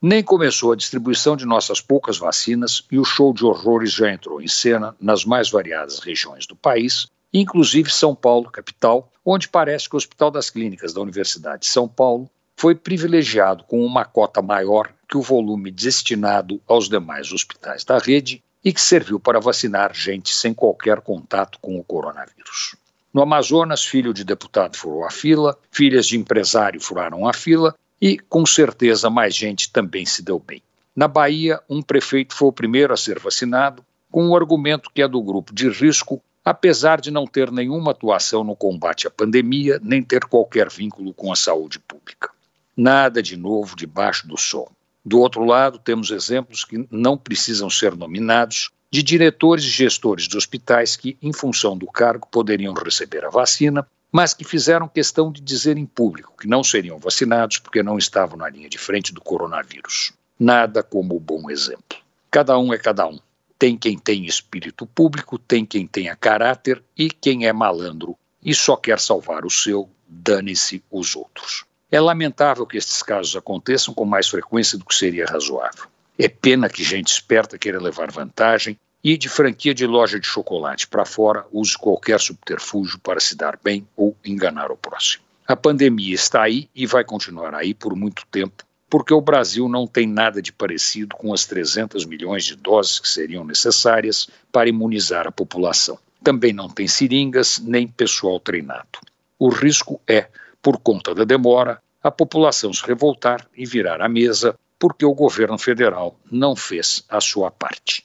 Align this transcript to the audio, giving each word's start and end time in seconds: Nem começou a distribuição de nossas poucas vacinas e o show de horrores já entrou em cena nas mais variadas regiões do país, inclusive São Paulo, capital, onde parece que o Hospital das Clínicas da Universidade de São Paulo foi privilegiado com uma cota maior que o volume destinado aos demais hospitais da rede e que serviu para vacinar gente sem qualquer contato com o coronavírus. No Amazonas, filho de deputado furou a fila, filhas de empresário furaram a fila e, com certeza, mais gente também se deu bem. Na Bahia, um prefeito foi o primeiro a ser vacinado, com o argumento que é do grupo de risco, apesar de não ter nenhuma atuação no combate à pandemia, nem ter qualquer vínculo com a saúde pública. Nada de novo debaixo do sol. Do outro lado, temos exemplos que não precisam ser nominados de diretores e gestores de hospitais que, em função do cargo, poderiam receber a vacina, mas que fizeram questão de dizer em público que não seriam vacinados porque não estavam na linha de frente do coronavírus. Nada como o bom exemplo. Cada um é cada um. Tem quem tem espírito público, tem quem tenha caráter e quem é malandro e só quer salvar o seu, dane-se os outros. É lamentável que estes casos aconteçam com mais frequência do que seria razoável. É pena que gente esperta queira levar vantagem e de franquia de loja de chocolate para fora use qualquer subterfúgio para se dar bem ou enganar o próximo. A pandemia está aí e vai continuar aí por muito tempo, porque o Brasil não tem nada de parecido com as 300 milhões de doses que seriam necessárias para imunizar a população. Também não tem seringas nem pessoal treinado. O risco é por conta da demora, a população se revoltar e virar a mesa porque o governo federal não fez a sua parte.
Nem 0.00 0.22
começou 0.22 0.72
a 0.72 0.76
distribuição 0.76 1.36
de 1.36 1.46
nossas 1.46 1.80
poucas 1.80 2.18
vacinas 2.18 2.84
e 2.92 2.98
o 2.98 3.04
show 3.04 3.32
de 3.32 3.46
horrores 3.46 3.92
já 3.92 4.12
entrou 4.12 4.42
em 4.42 4.48
cena 4.48 4.94
nas 5.00 5.24
mais 5.24 5.50
variadas 5.50 6.00
regiões 6.00 6.46
do 6.46 6.54
país, 6.54 7.06
inclusive 7.32 7.90
São 7.90 8.14
Paulo, 8.14 8.50
capital, 8.50 9.10
onde 9.24 9.48
parece 9.48 9.88
que 9.88 9.96
o 9.96 9.98
Hospital 9.98 10.30
das 10.30 10.50
Clínicas 10.50 10.92
da 10.92 11.00
Universidade 11.00 11.62
de 11.62 11.68
São 11.68 11.88
Paulo 11.88 12.30
foi 12.54 12.74
privilegiado 12.74 13.64
com 13.64 13.84
uma 13.84 14.04
cota 14.04 14.42
maior 14.42 14.92
que 15.08 15.16
o 15.16 15.22
volume 15.22 15.70
destinado 15.70 16.60
aos 16.66 16.90
demais 16.90 17.32
hospitais 17.32 17.82
da 17.82 17.98
rede 17.98 18.42
e 18.62 18.74
que 18.74 18.80
serviu 18.80 19.18
para 19.18 19.40
vacinar 19.40 19.94
gente 19.94 20.34
sem 20.34 20.52
qualquer 20.52 21.00
contato 21.00 21.58
com 21.60 21.78
o 21.78 21.84
coronavírus. 21.84 22.76
No 23.14 23.22
Amazonas, 23.22 23.82
filho 23.82 24.12
de 24.12 24.24
deputado 24.24 24.76
furou 24.76 25.06
a 25.06 25.10
fila, 25.10 25.56
filhas 25.70 26.06
de 26.06 26.18
empresário 26.18 26.80
furaram 26.80 27.26
a 27.26 27.32
fila 27.32 27.74
e, 28.00 28.18
com 28.18 28.44
certeza, 28.44 29.08
mais 29.08 29.34
gente 29.34 29.72
também 29.72 30.04
se 30.04 30.22
deu 30.22 30.38
bem. 30.38 30.62
Na 30.94 31.08
Bahia, 31.08 31.60
um 31.68 31.82
prefeito 31.82 32.34
foi 32.34 32.48
o 32.48 32.52
primeiro 32.52 32.92
a 32.92 32.96
ser 32.96 33.18
vacinado, 33.18 33.84
com 34.10 34.28
o 34.28 34.36
argumento 34.36 34.90
que 34.94 35.02
é 35.02 35.08
do 35.08 35.22
grupo 35.22 35.54
de 35.54 35.68
risco, 35.68 36.22
apesar 36.44 37.00
de 37.00 37.10
não 37.10 37.26
ter 37.26 37.50
nenhuma 37.50 37.90
atuação 37.90 38.44
no 38.44 38.56
combate 38.56 39.06
à 39.06 39.10
pandemia, 39.10 39.80
nem 39.82 40.02
ter 40.02 40.24
qualquer 40.24 40.70
vínculo 40.70 41.12
com 41.12 41.32
a 41.32 41.36
saúde 41.36 41.78
pública. 41.80 42.30
Nada 42.76 43.22
de 43.22 43.36
novo 43.36 43.76
debaixo 43.76 44.26
do 44.26 44.38
sol. 44.38 44.70
Do 45.04 45.20
outro 45.20 45.44
lado, 45.44 45.78
temos 45.78 46.10
exemplos 46.10 46.64
que 46.64 46.86
não 46.90 47.16
precisam 47.16 47.68
ser 47.68 47.96
nominados 47.96 48.70
de 48.90 49.02
diretores 49.02 49.64
e 49.64 49.68
gestores 49.68 50.26
de 50.26 50.36
hospitais 50.36 50.96
que, 50.96 51.16
em 51.20 51.32
função 51.32 51.76
do 51.76 51.86
cargo, 51.86 52.26
poderiam 52.30 52.72
receber 52.72 53.24
a 53.24 53.30
vacina, 53.30 53.86
mas 54.10 54.32
que 54.32 54.44
fizeram 54.44 54.88
questão 54.88 55.30
de 55.30 55.40
dizer 55.40 55.76
em 55.76 55.86
público 55.86 56.34
que 56.38 56.48
não 56.48 56.62
seriam 56.62 56.98
vacinados 56.98 57.58
porque 57.58 57.82
não 57.82 57.98
estavam 57.98 58.36
na 58.36 58.48
linha 58.48 58.68
de 58.68 58.78
frente 58.78 59.12
do 59.12 59.20
coronavírus. 59.20 60.12
Nada 60.38 60.82
como 60.82 61.16
o 61.16 61.20
bom 61.20 61.50
exemplo. 61.50 61.98
Cada 62.30 62.58
um 62.58 62.72
é 62.72 62.78
cada 62.78 63.06
um. 63.06 63.18
Tem 63.58 63.76
quem 63.76 63.98
tem 63.98 64.26
espírito 64.26 64.86
público, 64.86 65.38
tem 65.38 65.64
quem 65.64 65.86
tenha 65.86 66.14
caráter 66.14 66.82
e 66.96 67.10
quem 67.10 67.46
é 67.46 67.52
malandro 67.52 68.16
e 68.42 68.54
só 68.54 68.76
quer 68.76 69.00
salvar 69.00 69.44
o 69.44 69.50
seu, 69.50 69.88
dane-se 70.06 70.82
os 70.90 71.16
outros. 71.16 71.64
É 71.90 72.00
lamentável 72.00 72.66
que 72.66 72.76
estes 72.76 73.02
casos 73.02 73.34
aconteçam 73.34 73.92
com 73.94 74.04
mais 74.04 74.28
frequência 74.28 74.78
do 74.78 74.84
que 74.84 74.94
seria 74.94 75.26
razoável. 75.26 75.84
É 76.18 76.28
pena 76.28 76.68
que 76.68 76.84
gente 76.84 77.08
esperta 77.08 77.58
queira 77.58 77.80
levar 77.80 78.10
vantagem 78.10 78.78
e 79.06 79.16
de 79.16 79.28
franquia 79.28 79.72
de 79.72 79.86
loja 79.86 80.18
de 80.18 80.26
chocolate 80.26 80.88
para 80.88 81.04
fora 81.04 81.46
use 81.52 81.78
qualquer 81.78 82.18
subterfúgio 82.18 82.98
para 82.98 83.20
se 83.20 83.36
dar 83.36 83.56
bem 83.62 83.86
ou 83.94 84.16
enganar 84.24 84.72
o 84.72 84.76
próximo. 84.76 85.22
A 85.46 85.54
pandemia 85.54 86.12
está 86.12 86.42
aí 86.42 86.68
e 86.74 86.86
vai 86.86 87.04
continuar 87.04 87.54
aí 87.54 87.72
por 87.72 87.94
muito 87.94 88.26
tempo, 88.32 88.64
porque 88.90 89.14
o 89.14 89.20
Brasil 89.20 89.68
não 89.68 89.86
tem 89.86 90.08
nada 90.08 90.42
de 90.42 90.52
parecido 90.52 91.14
com 91.14 91.32
as 91.32 91.46
300 91.46 92.04
milhões 92.04 92.44
de 92.44 92.56
doses 92.56 92.98
que 92.98 93.08
seriam 93.08 93.44
necessárias 93.44 94.28
para 94.50 94.68
imunizar 94.68 95.24
a 95.28 95.30
população. 95.30 95.96
Também 96.24 96.52
não 96.52 96.68
tem 96.68 96.88
seringas 96.88 97.60
nem 97.60 97.86
pessoal 97.86 98.40
treinado. 98.40 98.98
O 99.38 99.50
risco 99.50 100.00
é 100.04 100.26
por 100.60 100.78
conta 100.78 101.14
da 101.14 101.22
demora, 101.22 101.80
a 102.02 102.10
população 102.10 102.72
se 102.72 102.84
revoltar 102.84 103.46
e 103.56 103.64
virar 103.64 104.02
a 104.02 104.08
mesa 104.08 104.58
porque 104.80 105.04
o 105.06 105.14
governo 105.14 105.58
federal 105.58 106.18
não 106.28 106.56
fez 106.56 107.04
a 107.08 107.20
sua 107.20 107.52
parte. 107.52 108.04